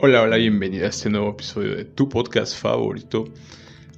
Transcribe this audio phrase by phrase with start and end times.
[0.00, 3.24] Hola, hola, bienvenida a este nuevo episodio de tu podcast favorito.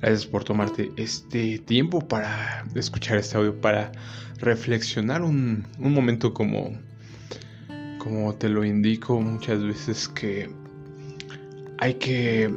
[0.00, 3.92] Gracias por tomarte este tiempo para escuchar este audio, para
[4.38, 6.72] reflexionar un, momento como,
[7.98, 10.48] como te lo indico muchas veces que
[11.76, 12.50] hay que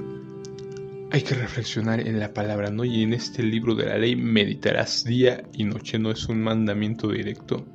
[1.12, 2.86] hay que reflexionar en la palabra, ¿no?
[2.86, 7.10] Y en este libro de la ley meditarás día y noche, no es un mandamiento
[7.10, 7.66] directo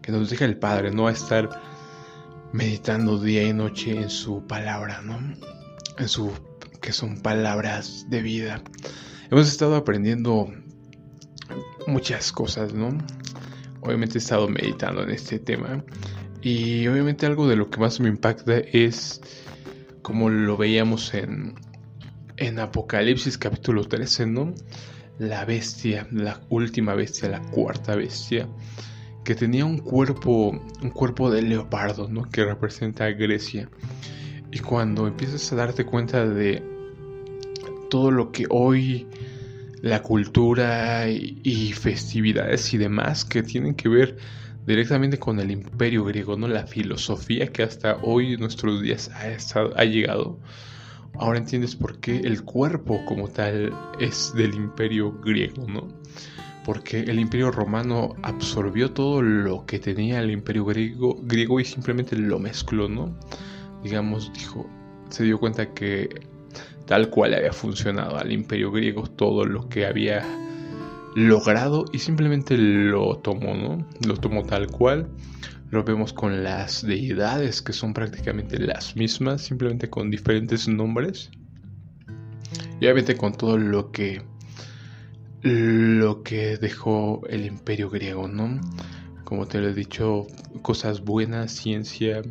[0.00, 1.73] que nos deja el Padre, no a estar
[2.54, 5.18] meditando día y noche en su palabra, ¿no?
[5.98, 6.30] En su
[6.80, 8.62] que son palabras de vida.
[9.28, 10.52] Hemos estado aprendiendo
[11.88, 12.96] muchas cosas, ¿no?
[13.80, 15.84] Obviamente he estado meditando en este tema
[16.42, 19.20] y obviamente algo de lo que más me impacta es
[20.02, 21.56] como lo veíamos en
[22.36, 24.54] en Apocalipsis capítulo 13, ¿no?
[25.18, 28.48] La bestia, la última bestia, la cuarta bestia
[29.24, 30.50] que tenía un cuerpo,
[30.82, 32.28] un cuerpo de leopardo, ¿no?
[32.30, 33.68] Que representa a Grecia.
[34.52, 36.62] Y cuando empiezas a darte cuenta de
[37.90, 39.06] todo lo que hoy
[39.80, 44.16] la cultura y, festividades y demás que tienen que ver
[44.66, 46.48] directamente con el imperio griego, ¿no?
[46.48, 50.38] La filosofía que hasta hoy en nuestros días ha, ha llegado.
[51.18, 55.88] Ahora entiendes por qué el cuerpo como tal es del imperio griego, ¿no?
[56.64, 62.38] Porque el imperio romano absorbió todo lo que tenía el imperio griego, y simplemente lo
[62.38, 63.14] mezcló, ¿no?
[63.82, 64.66] Digamos, dijo,
[65.10, 66.08] se dio cuenta que
[66.86, 70.24] tal cual había funcionado al imperio griego todo lo que había
[71.14, 73.86] logrado y simplemente lo tomó, ¿no?
[74.06, 75.08] Lo tomó tal cual.
[75.70, 81.30] Lo vemos con las deidades que son prácticamente las mismas, simplemente con diferentes nombres.
[82.80, 84.22] Y obviamente con todo lo que
[85.44, 88.62] lo que dejó el imperio griego, ¿no?
[89.24, 90.26] Como te lo he dicho,
[90.62, 92.22] cosas buenas, ciencia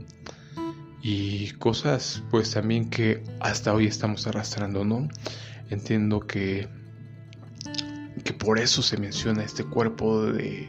[1.03, 5.07] y cosas pues también que hasta hoy estamos arrastrando, ¿no?
[5.69, 6.67] Entiendo que,
[8.23, 10.67] que por eso se menciona este cuerpo de,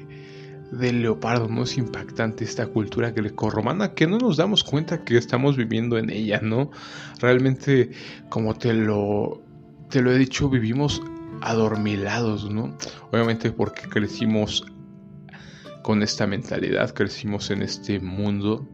[0.71, 1.63] de leopardo, ¿no?
[1.63, 6.41] Es impactante esta cultura grecorromana que no nos damos cuenta que estamos viviendo en ella,
[6.43, 6.71] ¿no?
[7.21, 7.91] Realmente,
[8.29, 9.43] como te lo,
[9.89, 11.01] te lo he dicho, vivimos
[11.41, 12.77] adormilados, ¿no?
[13.11, 14.65] Obviamente porque crecimos
[15.83, 18.67] con esta mentalidad, crecimos en este mundo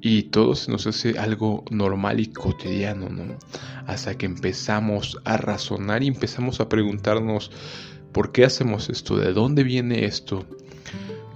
[0.00, 3.36] y todo se nos hace algo normal y cotidiano, ¿no?
[3.86, 7.50] Hasta que empezamos a razonar y empezamos a preguntarnos
[8.12, 10.46] por qué hacemos esto, de dónde viene esto.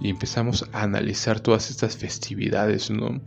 [0.01, 3.21] Y empezamos a analizar todas estas festividades, ¿no?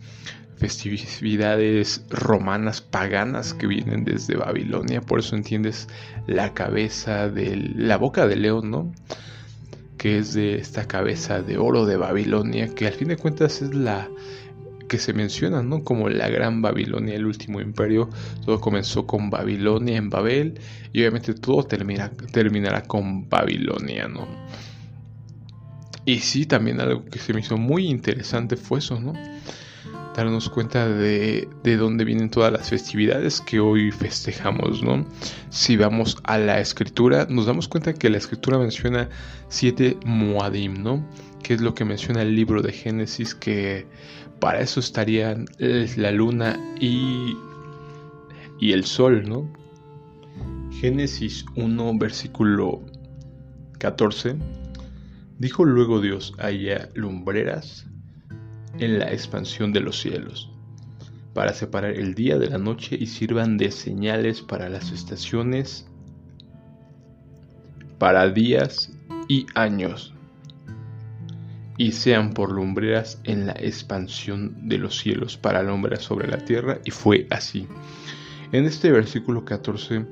[0.58, 5.88] Festividades romanas paganas que vienen desde Babilonia, por eso entiendes
[6.28, 8.94] la cabeza de la boca de león, ¿no?
[9.98, 13.74] Que es de esta cabeza de oro de Babilonia, que al fin de cuentas es
[13.74, 14.10] la
[14.88, 15.84] que se menciona, ¿no?
[15.84, 18.10] Como la gran Babilonia, el último imperio.
[18.46, 20.60] Todo comenzó con Babilonia en Babel
[20.92, 24.28] y obviamente todo termina, terminará con Babilonia, ¿no?
[26.06, 29.14] Y sí, también algo que se me hizo muy interesante fue eso, ¿no?
[30.16, 35.06] Darnos cuenta de, de, dónde vienen todas las festividades que hoy festejamos, ¿no?
[35.50, 39.10] Si vamos a la escritura, nos damos cuenta que la escritura menciona
[39.50, 41.08] siete Moadim, ¿no?
[41.42, 43.88] Que es lo que menciona el libro de Génesis, que
[44.40, 47.38] para eso estarían la luna y,
[48.60, 49.52] y el sol, ¿no?
[50.72, 52.82] Génesis 1, versículo
[53.80, 54.36] 14.
[55.40, 57.88] Dijo luego Dios, haya lumbreras
[58.80, 60.52] en la expansión de los cielos,
[61.34, 65.88] para separar el día de la noche y sirvan de señales para las estaciones,
[67.98, 68.92] para días
[69.28, 70.14] y años,
[71.78, 76.80] y sean por lumbreras en la expansión de los cielos para alumbrar sobre la tierra,
[76.86, 77.68] y fue así.
[78.52, 80.06] En este versículo 14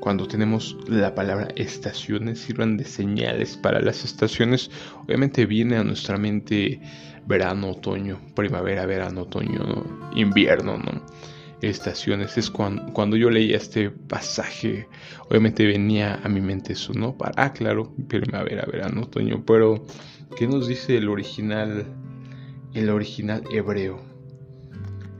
[0.00, 4.70] cuando tenemos la palabra estaciones, sirvan de señales para las estaciones.
[5.04, 6.80] Obviamente viene a nuestra mente
[7.26, 9.84] verano, otoño, primavera, verano, otoño,
[10.14, 11.02] invierno, ¿no?
[11.60, 12.38] Estaciones.
[12.38, 14.88] Es cuando, cuando yo leía este pasaje,
[15.28, 17.16] obviamente venía a mi mente eso, ¿no?
[17.36, 19.44] Ah, claro, primavera, verano, otoño.
[19.44, 19.84] Pero,
[20.36, 21.84] ¿qué nos dice el original,
[22.74, 24.00] el original hebreo?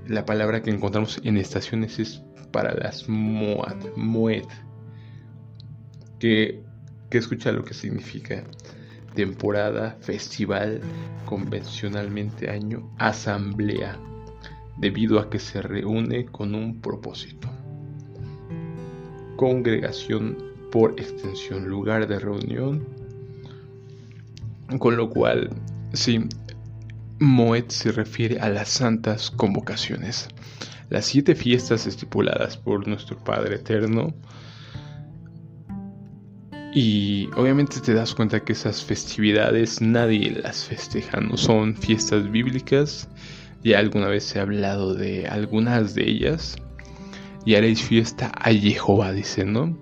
[0.07, 2.23] La palabra que encontramos en estaciones es
[2.53, 4.45] para las moad, moed
[6.19, 6.63] que,
[7.11, 8.45] escucha lo que significa
[9.15, 10.81] temporada, festival,
[11.25, 13.99] convencionalmente año, asamblea,
[14.77, 17.49] debido a que se reúne con un propósito.
[19.37, 20.37] Congregación
[20.71, 22.87] por extensión, lugar de reunión,
[24.79, 25.51] con lo cual,
[25.95, 26.29] sí,
[27.21, 30.29] Moed se refiere a las santas convocaciones.
[30.89, 34.15] las siete fiestas estipuladas por nuestro Padre Eterno.
[36.81, 43.09] Y obviamente te das cuenta que esas festividades nadie las festeja, no son fiestas bíblicas.
[43.65, 46.55] Ya alguna vez ha hablado de algunas de ellas.
[47.45, 49.77] Y haréis fiesta a Jehová, dice, ¿no?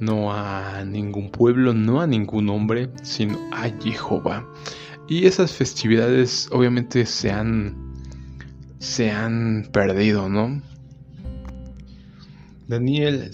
[0.00, 4.50] No a ningún pueblo, no a ningún hombre, sino a Jehová.
[5.06, 7.92] Y esas festividades obviamente se han,
[8.78, 10.62] se han perdido, ¿no?
[12.66, 13.30] Daniel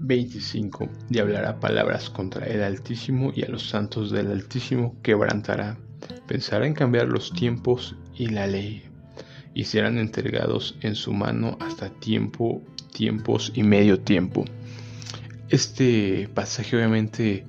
[0.00, 5.78] 7:25 y hablará palabras contra el Altísimo y a los santos del Altísimo quebrantará.
[6.26, 8.84] Pensará en cambiar los tiempos y la ley
[9.54, 12.62] y serán entregados en su mano hasta tiempo,
[12.92, 14.44] tiempos y medio tiempo.
[15.48, 17.44] Este pasaje obviamente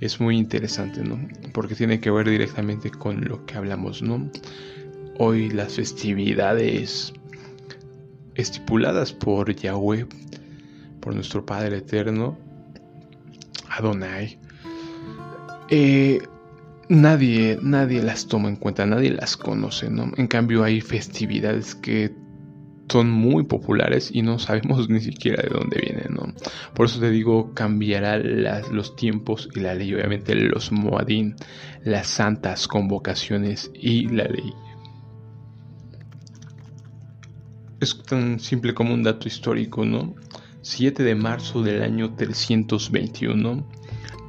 [0.00, 1.28] es muy interesante, ¿no?
[1.52, 4.30] Porque tiene que ver directamente con lo que hablamos, ¿no?
[5.18, 7.12] Hoy las festividades
[8.34, 10.06] estipuladas por Yahweh,
[11.02, 12.38] por nuestro Padre Eterno,
[13.68, 14.38] Adonai,
[15.68, 16.20] eh,
[16.88, 20.12] nadie, nadie las toma en cuenta, nadie las conoce, ¿no?
[20.16, 22.14] En cambio hay festividades que
[22.88, 26.32] son muy populares y no sabemos ni siquiera de dónde vienen, ¿no?
[26.74, 31.34] Por eso te digo, cambiará los tiempos y la ley, obviamente los moadín,
[31.84, 34.52] las santas convocaciones y la ley.
[37.80, 40.14] Es tan simple como un dato histórico, ¿no?
[40.62, 43.64] 7 de marzo del año 321,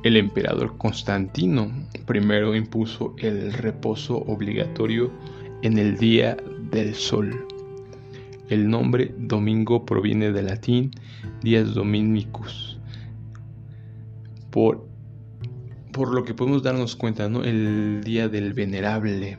[0.03, 1.71] el emperador Constantino
[2.07, 5.11] primero impuso el reposo obligatorio
[5.61, 6.35] en el día
[6.71, 7.47] del sol.
[8.49, 10.91] El nombre domingo proviene del latín
[11.43, 12.79] dies dominicus.
[14.49, 14.87] Por,
[15.91, 17.43] por lo que podemos darnos cuenta, ¿no?
[17.43, 19.37] El día del venerable.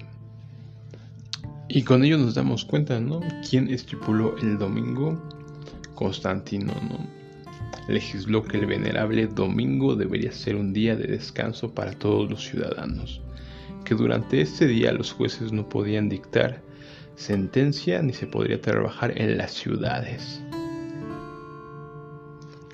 [1.69, 3.21] Y con ello nos damos cuenta, ¿no?
[3.49, 5.21] ¿Quién estipuló el domingo?
[5.95, 7.07] Constantino, ¿no?
[7.89, 13.21] Legisló que el venerable domingo debería ser un día de descanso para todos los ciudadanos,
[13.85, 16.63] que durante este día los jueces no podían dictar
[17.17, 20.43] sentencia ni se podría trabajar en las ciudades.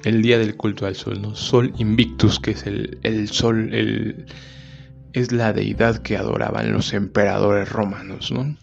[0.04, 1.34] El día del culto al sol, ¿no?
[1.34, 4.26] Sol Invictus, que es el, el sol, el,
[5.12, 8.56] es la deidad que adoraban los emperadores romanos, ¿no?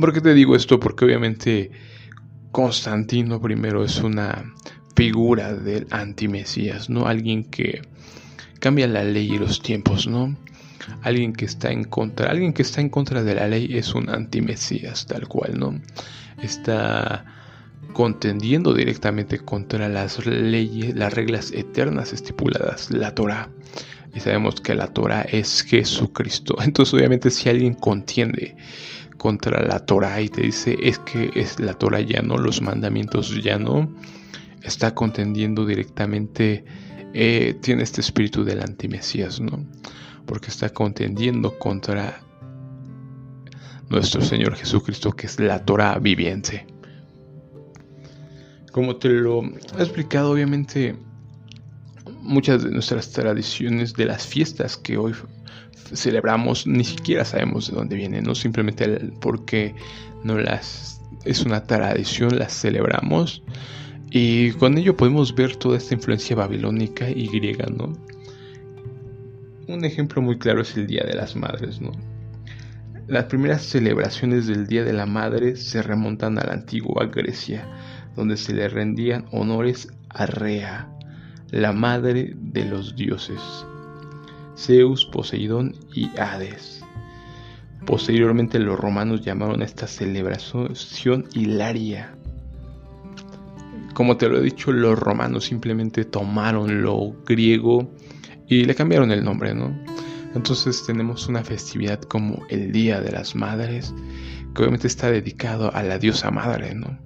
[0.00, 0.78] ¿Por qué te digo esto?
[0.78, 1.70] Porque obviamente
[2.56, 4.54] Constantino I es una
[4.94, 7.06] figura del antimesías, ¿no?
[7.06, 7.82] Alguien que
[8.60, 10.34] cambia la ley y los tiempos, ¿no?
[11.02, 14.08] alguien que está en contra, alguien que está en contra de la ley es un
[14.08, 15.78] antimesías, tal cual, ¿no?
[16.42, 17.26] Está
[17.92, 23.50] contendiendo directamente contra las leyes, las reglas eternas estipuladas, la Torah.
[24.14, 26.56] Y sabemos que la Torah es Jesucristo.
[26.62, 28.56] Entonces, obviamente, si alguien contiende
[29.18, 33.42] contra la Torah y te dice es que es la Torah ya no, los mandamientos
[33.42, 33.94] ya no,
[34.62, 36.64] está contendiendo directamente,
[37.14, 39.64] eh, tiene este espíritu del antimesías, ¿no?
[40.26, 42.20] porque está contendiendo contra
[43.88, 46.66] nuestro Señor Jesucristo, que es la Torah viviente.
[48.72, 50.96] Como te lo he explicado, obviamente,
[52.20, 55.14] muchas de nuestras tradiciones, de las fiestas que hoy
[55.94, 59.74] celebramos, ni siquiera sabemos de dónde vienen, no simplemente porque
[60.24, 63.42] no las es una tradición, las celebramos
[64.10, 67.92] y con ello podemos ver toda esta influencia babilónica y griega, ¿no?
[69.68, 71.90] Un ejemplo muy claro es el Día de las Madres, ¿no?
[73.08, 77.68] Las primeras celebraciones del Día de la Madre se remontan a la antigua Grecia,
[78.14, 80.88] donde se le rendían honores a Rea,
[81.50, 83.40] la madre de los dioses,
[84.56, 86.82] Zeus, Poseidón y Hades.
[87.84, 92.16] Posteriormente los romanos llamaron a esta celebración Hilaria.
[93.94, 97.90] Como te lo he dicho, los romanos simplemente tomaron lo griego
[98.48, 99.76] y le cambiaron el nombre, ¿no?
[100.34, 103.94] Entonces tenemos una festividad como el Día de las Madres,
[104.54, 106.98] que obviamente está dedicado a la diosa madre, ¿no?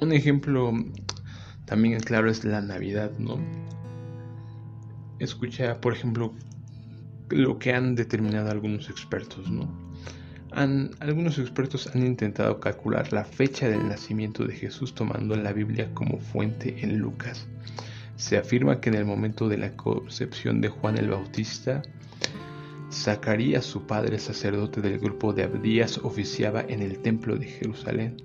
[0.00, 0.72] Un ejemplo
[1.64, 3.38] también claro es la Navidad, ¿no?
[5.18, 6.34] Escucha, por ejemplo,
[7.30, 9.88] lo que han determinado algunos expertos, ¿no?
[11.00, 16.18] Algunos expertos han intentado calcular la fecha del nacimiento de Jesús tomando la Biblia como
[16.18, 17.46] fuente en Lucas
[18.18, 21.82] se afirma que en el momento de la concepción de Juan el Bautista,
[22.92, 28.16] Zacarías, su padre sacerdote del grupo de Abdías, oficiaba en el templo de Jerusalén.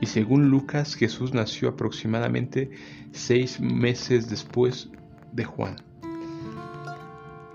[0.00, 2.70] Y según Lucas, Jesús nació aproximadamente
[3.12, 4.88] seis meses después
[5.32, 5.76] de Juan.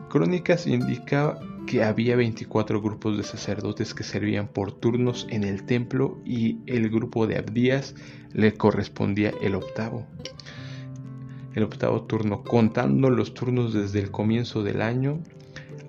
[0.10, 6.20] Crónicas indicaba que había 24 grupos de sacerdotes que servían por turnos en el templo
[6.26, 7.94] y el grupo de Abdías
[8.34, 10.08] le correspondía el octavo.
[11.54, 15.22] El octavo turno, contando los turnos desde el comienzo del año,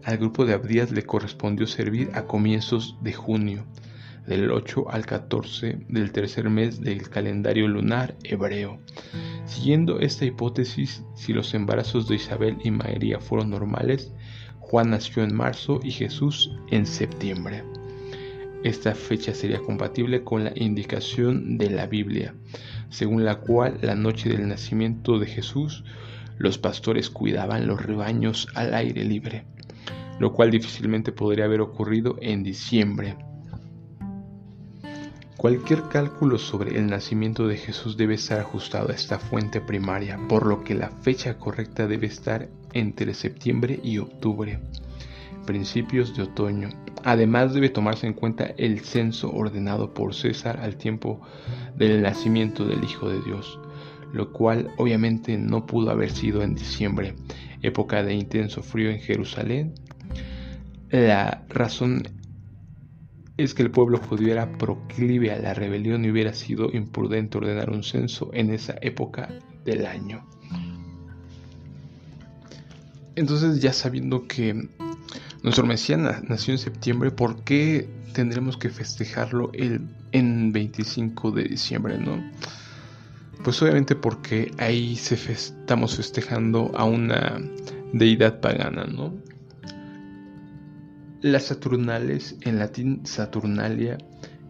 [0.05, 3.65] al grupo de Abdías le correspondió servir a comienzos de junio,
[4.27, 8.79] del 8 al 14 del tercer mes del calendario lunar hebreo.
[9.45, 14.12] Siguiendo esta hipótesis, si los embarazos de Isabel y María fueron normales,
[14.59, 17.65] Juan nació en marzo y Jesús en septiembre.
[18.62, 22.35] Esta fecha sería compatible con la indicación de la Biblia,
[22.91, 25.83] según la cual la noche del nacimiento de Jesús
[26.37, 29.45] los pastores cuidaban los rebaños al aire libre,
[30.19, 33.17] lo cual difícilmente podría haber ocurrido en diciembre.
[35.40, 40.44] Cualquier cálculo sobre el nacimiento de Jesús debe estar ajustado a esta fuente primaria, por
[40.44, 44.59] lo que la fecha correcta debe estar entre septiembre y octubre,
[45.47, 46.68] principios de otoño.
[47.04, 51.23] Además debe tomarse en cuenta el censo ordenado por César al tiempo
[51.75, 53.59] del nacimiento del Hijo de Dios,
[54.12, 57.14] lo cual obviamente no pudo haber sido en diciembre,
[57.62, 59.73] época de intenso frío en Jerusalén.
[60.90, 62.20] La razón
[63.42, 67.70] es que el pueblo judío era proclive a la rebelión y hubiera sido imprudente ordenar
[67.70, 69.28] un censo en esa época
[69.64, 70.26] del año.
[73.16, 74.68] Entonces ya sabiendo que
[75.42, 79.80] nuestro Mesías nació en septiembre, ¿por qué tendremos que festejarlo el,
[80.12, 82.23] en 25 de diciembre, no?
[83.42, 87.40] Pues obviamente porque ahí estamos festejando a una
[87.92, 89.14] deidad pagana, ¿no?
[91.23, 93.99] Las Saturnales, en latín Saturnalia,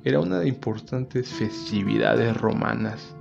[0.04, 3.14] era una de importantes festividades romanas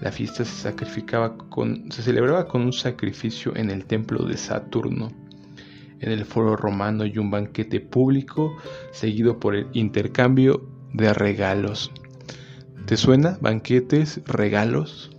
[0.00, 5.12] la fiesta se sacrificaba con, se celebraba con un sacrificio en el templo de Saturno,
[6.00, 8.56] en el foro romano y un banquete público
[8.92, 11.92] seguido por el intercambio de regalos.
[12.86, 13.36] ¿Te suena?
[13.42, 15.10] Banquetes, regalos.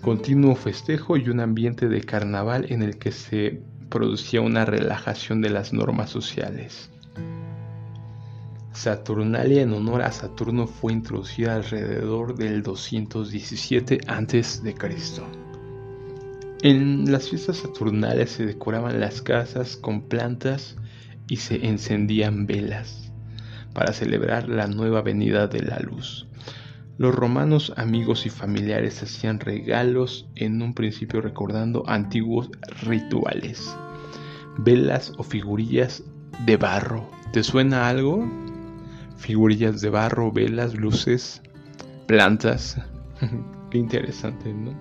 [0.00, 5.50] Continuo festejo y un ambiente de carnaval en el que se producía una relajación de
[5.50, 6.90] las normas sociales.
[8.72, 14.74] Saturnalia en honor a Saturno fue introducida alrededor del 217 a.C.
[16.62, 20.76] En las fiestas saturnales se decoraban las casas con plantas
[21.28, 23.12] y se encendían velas
[23.74, 26.26] para celebrar la nueva venida de la luz.
[27.00, 32.50] Los romanos, amigos y familiares hacían regalos en un principio recordando antiguos
[32.82, 33.74] rituales,
[34.58, 36.04] velas o figurillas
[36.44, 37.08] de barro.
[37.32, 38.28] ¿Te suena algo?
[39.16, 41.40] figurillas de barro, velas, luces,
[42.06, 42.76] plantas.
[43.70, 44.74] Qué interesante, ¿no?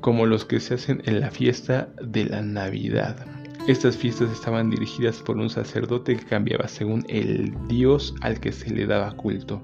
[0.00, 3.14] Como los que se hacen en la fiesta de la Navidad.
[3.68, 8.70] Estas fiestas estaban dirigidas por un sacerdote que cambiaba según el dios al que se
[8.70, 9.62] le daba culto.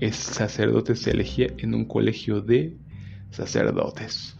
[0.00, 2.76] Ese sacerdote se elegía en un colegio de
[3.30, 4.36] sacerdotes.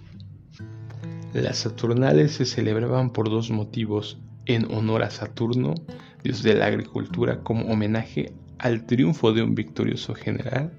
[1.32, 5.74] Las Saturnales se celebraban por dos motivos, en honor a Saturno
[6.22, 10.72] dios de la agricultura, como homenaje al triunfo de un victorioso general.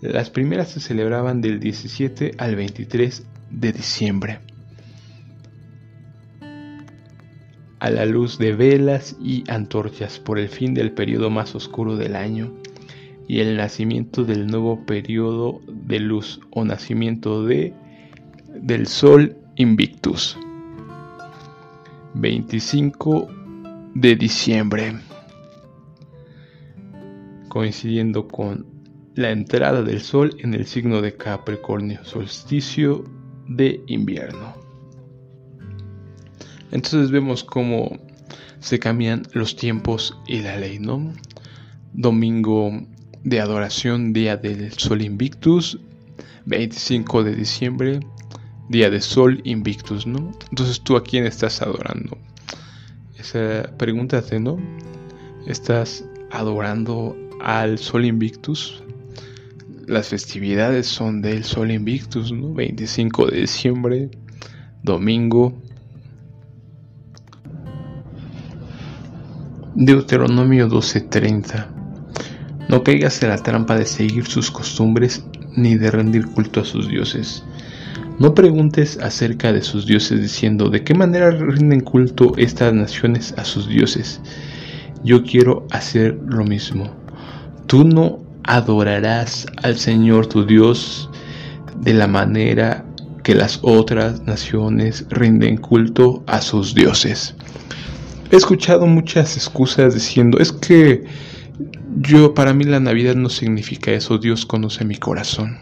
[0.00, 4.40] Las primeras se celebraban del 17 al 23 de diciembre.
[7.78, 12.14] A la luz de velas y antorchas por el fin del periodo más oscuro del
[12.14, 12.52] año
[13.30, 17.72] y el nacimiento del nuevo periodo de luz o nacimiento de
[18.60, 20.36] del sol invictus.
[22.14, 23.28] 25
[23.94, 24.96] de diciembre,
[27.48, 28.66] coincidiendo con
[29.14, 33.04] la entrada del sol en el signo de Capricornio, solsticio
[33.46, 34.54] de invierno.
[36.72, 37.96] Entonces vemos cómo
[38.58, 41.12] se cambian los tiempos y la ley, ¿no?
[41.92, 42.72] Domingo
[43.24, 45.78] de adoración, día del sol invictus,
[46.46, 48.00] 25 de diciembre,
[48.68, 50.32] día de sol invictus, ¿no?
[50.50, 52.18] Entonces tú a quién estás adorando?
[53.20, 54.58] esa pregunta ¿no?
[55.46, 58.82] ¿Estás adorando al Sol Invictus?
[59.86, 62.52] Las festividades son del Sol Invictus, ¿no?
[62.54, 64.10] 25 de diciembre,
[64.82, 65.52] domingo.
[69.74, 71.79] Deuteronomio 12:30.
[72.70, 75.24] No caigas en la trampa de seguir sus costumbres
[75.56, 77.44] ni de rendir culto a sus dioses
[78.20, 83.46] no preguntes acerca de sus dioses diciendo de qué manera rinden culto estas naciones a
[83.46, 84.20] sus dioses.
[85.02, 86.90] Yo quiero hacer lo mismo.
[87.66, 91.08] Tú no adorarás al Señor tu Dios
[91.80, 92.84] de la manera
[93.22, 97.34] que las otras naciones rinden culto a sus dioses.
[98.30, 101.04] He escuchado muchas excusas diciendo, es que
[101.96, 105.58] yo, para mí la Navidad no significa eso, Dios conoce mi corazón.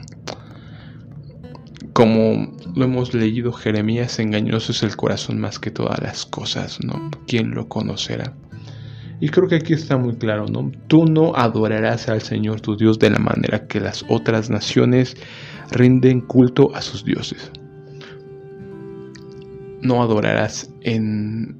[1.92, 7.10] Como lo hemos leído, Jeremías, engañoso es el corazón más que todas las cosas, ¿no?
[7.26, 8.34] ¿Quién lo conocerá?
[9.20, 10.70] Y creo que aquí está muy claro, ¿no?
[10.86, 15.16] Tú no adorarás al Señor tu Dios de la manera que las otras naciones
[15.72, 17.50] rinden culto a sus dioses.
[19.82, 21.56] No adorarás en,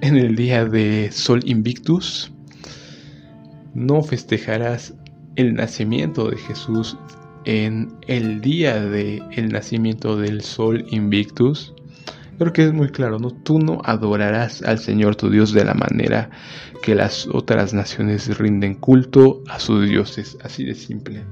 [0.00, 2.31] en el día de Sol Invictus.
[3.74, 4.94] No festejarás
[5.36, 6.96] el nacimiento de Jesús
[7.44, 11.74] en el día del el nacimiento del Sol Invictus.
[12.38, 13.30] Creo que es muy claro, ¿no?
[13.30, 16.30] Tú no adorarás al Señor tu Dios de la manera
[16.82, 21.22] que las otras naciones rinden culto a sus dioses, así de simple.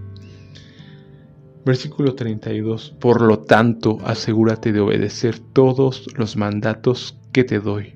[1.64, 2.97] Versículo 32.
[3.00, 7.94] Por lo tanto, asegúrate de obedecer todos los mandatos que te doy.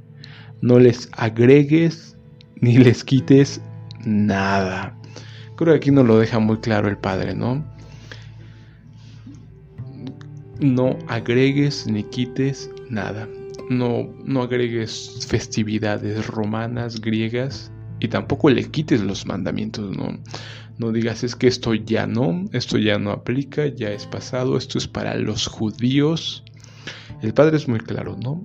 [0.61, 2.17] No les agregues
[2.61, 3.63] ni les quites
[4.07, 4.97] nada.
[5.57, 7.65] Creo que aquí nos lo deja muy claro el Padre, ¿no?
[10.61, 13.29] No agregues ni quites nada.
[13.71, 17.71] No, no agregues festividades romanas, griegas,
[18.01, 20.19] y tampoco le quites los mandamientos, ¿no?
[20.79, 24.79] No digas es que esto ya no, esto ya no aplica, ya es pasado, esto
[24.79, 26.45] es para los judíos.
[27.23, 28.45] El Padre es muy claro, ¿no?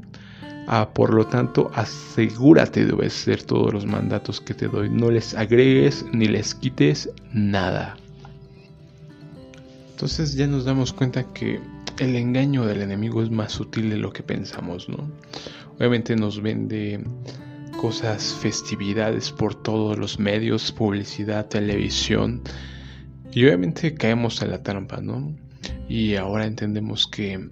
[0.71, 4.87] Ah, por lo tanto, asegúrate de obedecer todos los mandatos que te doy.
[4.87, 7.97] No les agregues ni les quites nada.
[9.89, 11.59] Entonces ya nos damos cuenta que
[11.97, 15.09] el engaño del enemigo es más sutil de lo que pensamos, ¿no?
[15.79, 17.03] Obviamente nos vende
[17.81, 22.43] cosas, festividades por todos los medios, publicidad, televisión.
[23.31, 25.35] Y obviamente caemos en la trampa, ¿no?
[25.87, 27.49] Y ahora entendemos que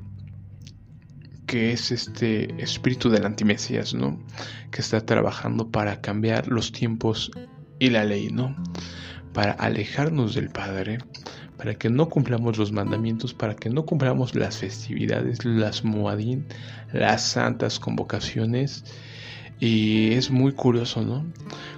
[1.47, 4.19] que es este espíritu del antimesías, ¿no?
[4.69, 7.31] Que está trabajando para cambiar los tiempos
[7.79, 8.55] y la ley, ¿no?
[9.33, 10.99] Para alejarnos del Padre,
[11.57, 16.45] para que no cumplamos los mandamientos, para que no cumplamos las festividades, las moadín,
[16.91, 18.83] las santas convocaciones
[19.59, 21.25] y es muy curioso, ¿no?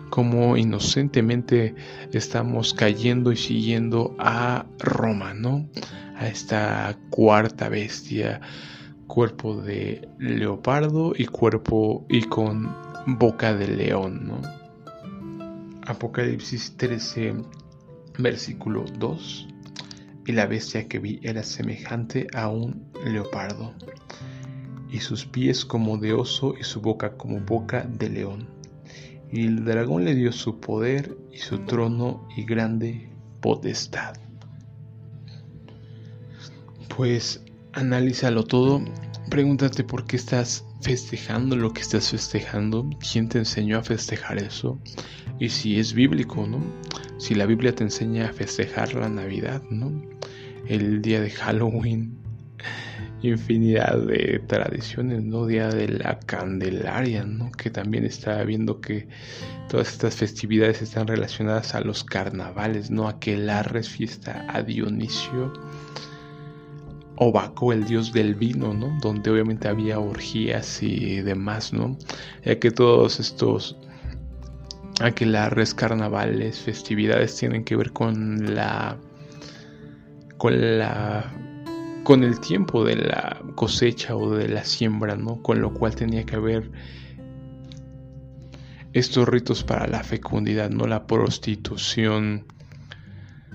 [0.10, 1.76] Como inocentemente
[2.12, 5.70] estamos cayendo y siguiendo a Roma, ¿no?
[6.18, 8.42] A esta cuarta bestia,
[9.10, 12.74] cuerpo de leopardo y cuerpo y con
[13.08, 14.42] boca de león, ¿no?
[15.88, 17.34] Apocalipsis 13,
[18.20, 19.48] versículo 2.
[20.28, 23.74] Y la bestia que vi era semejante a un leopardo
[24.92, 28.48] y sus pies como de oso y su boca como boca de león.
[29.32, 33.10] Y el dragón le dio su poder y su trono y grande
[33.42, 34.14] potestad.
[36.96, 38.82] Pues analízalo todo,
[39.30, 44.80] pregúntate por qué estás festejando lo que estás festejando, quién te enseñó a festejar eso
[45.40, 46.62] y si es bíblico, ¿no?
[47.18, 49.92] Si la Biblia te enseña a festejar la Navidad, ¿no?
[50.68, 52.18] El día de Halloween,
[53.22, 55.46] infinidad de tradiciones, ¿no?
[55.46, 57.52] Día de la Candelaria, ¿no?
[57.52, 59.08] Que también está viendo que
[59.70, 63.08] todas estas festividades están relacionadas a los carnavales, ¿no?
[63.08, 65.54] Aquelarres, fiesta a Dionisio,
[67.20, 68.98] o el dios del vino, ¿no?
[69.02, 71.98] Donde obviamente había orgías y demás, ¿no?
[72.46, 73.76] Ya que todos estos
[75.02, 78.98] aquelarres, carnavales, festividades tienen que ver con la
[80.38, 81.34] con la
[82.04, 85.42] con el tiempo de la cosecha o de la siembra, ¿no?
[85.44, 86.72] Con lo cual tenía que haber
[88.94, 92.46] estos ritos para la fecundidad, no la prostitución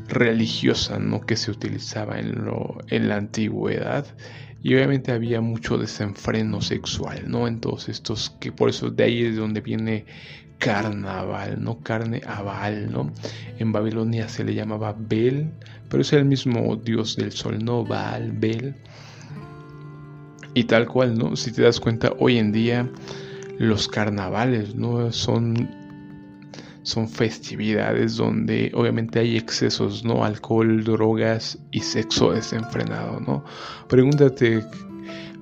[0.09, 1.21] religiosa, ¿no?
[1.21, 4.07] Que se utilizaba en, lo, en la antigüedad.
[4.62, 7.47] Y obviamente había mucho desenfreno sexual, ¿no?
[7.47, 10.07] En todos estos, que por eso de ahí es donde viene
[10.59, 11.81] carnaval, ¿no?
[11.81, 13.12] Carne a Baal, ¿no?
[13.59, 15.51] En Babilonia se le llamaba Bel,
[15.90, 17.85] pero es el mismo dios del sol, ¿no?
[17.85, 18.75] Baal, Bel.
[20.55, 21.37] Y tal cual, ¿no?
[21.37, 22.88] Si te das cuenta, hoy en día
[23.59, 25.12] los carnavales, ¿no?
[25.12, 25.69] Son,
[26.85, 30.25] son festividades donde obviamente hay excesos, ¿no?
[30.25, 33.44] Alcohol, drogas y sexo desenfrenado, ¿no?
[33.88, 34.64] Pregúntate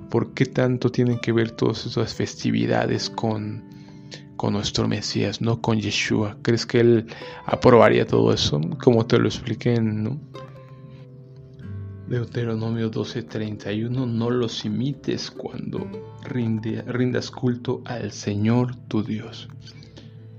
[0.08, 3.70] por qué tanto tienen que ver todas esas festividades con
[4.42, 6.36] con nuestro Mesías, no con Yeshua.
[6.42, 7.06] ¿Crees que Él
[7.46, 8.60] aprobaría todo eso?
[8.82, 10.18] Como te lo expliqué en
[12.08, 15.86] Deuteronomio 12:31, no los imites cuando
[16.24, 19.48] rindas culto al Señor tu Dios.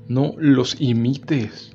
[0.07, 1.71] No los imites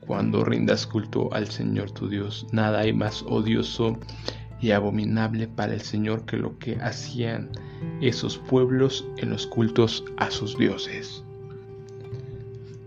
[0.00, 2.46] cuando rindas culto al Señor tu Dios.
[2.52, 3.98] Nada hay más odioso
[4.60, 7.50] y abominable para el Señor que lo que hacían
[8.00, 11.24] esos pueblos en los cultos a sus dioses.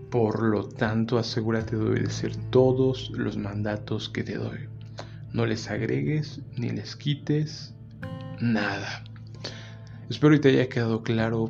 [0.10, 4.70] Por lo tanto, asegúrate de obedecer todos los mandatos que te doy.
[5.34, 7.74] No les agregues ni les quites
[8.40, 9.04] nada.
[10.10, 11.50] Espero que te haya quedado claro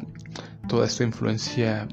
[0.68, 1.88] toda esta influencia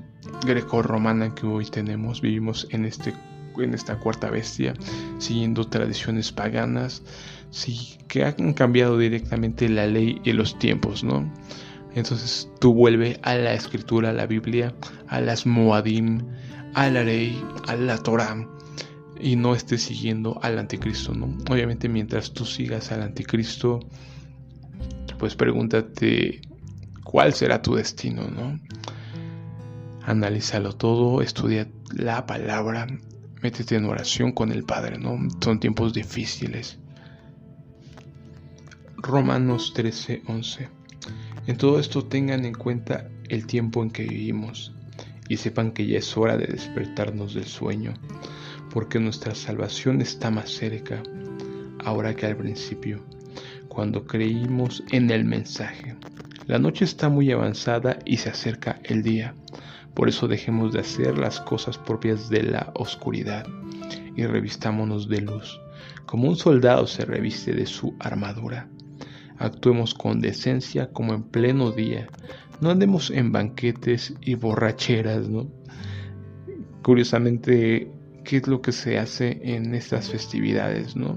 [0.44, 2.20] greco-romana que hoy tenemos.
[2.20, 3.14] Vivimos en, este,
[3.58, 4.74] en esta cuarta bestia,
[5.18, 7.02] siguiendo tradiciones paganas,
[7.50, 11.32] sí, que han cambiado directamente la ley y los tiempos, ¿no?
[11.94, 14.74] Entonces tú vuelve a la escritura, a la Biblia,
[15.06, 16.22] a las Moadim,
[16.74, 18.48] a la ley, a la Torah
[19.20, 21.26] y no estés siguiendo al anticristo, ¿no?
[21.50, 23.80] Obviamente mientras tú sigas al anticristo,
[25.18, 26.40] pues pregúntate
[27.04, 28.60] cuál será tu destino, ¿no?
[30.06, 32.86] Analízalo todo, estudia la palabra,
[33.42, 35.18] métete en oración con el Padre, ¿no?
[35.42, 36.78] Son tiempos difíciles.
[38.96, 40.68] Romanos 13, 11.
[41.46, 44.72] En todo esto tengan en cuenta el tiempo en que vivimos
[45.28, 47.94] y sepan que ya es hora de despertarnos del sueño,
[48.70, 51.02] porque nuestra salvación está más cerca
[51.84, 53.04] ahora que al principio,
[53.68, 55.96] cuando creímos en el mensaje.
[56.46, 59.34] La noche está muy avanzada y se acerca el día,
[59.94, 63.46] por eso dejemos de hacer las cosas propias de la oscuridad
[64.16, 65.60] y revistámonos de luz,
[66.04, 68.68] como un soldado se reviste de su armadura.
[69.38, 72.08] Actuemos con decencia como en pleno día,
[72.60, 75.48] no andemos en banquetes y borracheras, ¿no?
[76.82, 77.90] Curiosamente,
[78.24, 81.16] ¿qué es lo que se hace en estas festividades, no?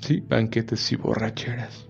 [0.00, 1.86] Sí, banquetes y borracheras.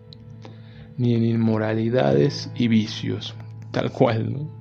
[0.96, 3.34] Ni en inmoralidades y vicios,
[3.70, 4.57] tal cual, ¿no?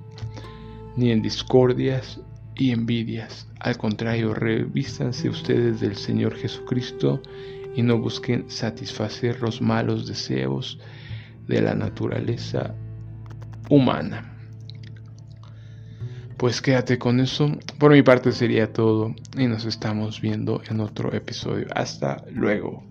[0.98, 2.20] Ni en discordias
[2.56, 3.48] y envidias.
[3.60, 7.22] Al contrario, revístanse ustedes del Señor Jesucristo
[7.76, 10.80] y no busquen satisfacer los malos deseos
[11.48, 12.76] de la naturaleza
[13.70, 14.34] humana.
[16.38, 17.52] Pues quédate con eso.
[17.80, 21.68] Por mi parte sería todo y nos estamos viendo en otro episodio.
[21.74, 22.87] Hasta luego.